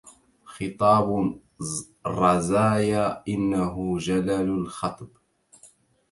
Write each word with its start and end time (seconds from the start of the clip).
خطاب 0.53 1.07
الرزايا 2.07 3.23
إنه 3.27 3.97
جلل 3.97 4.49
الخطب 4.59 5.07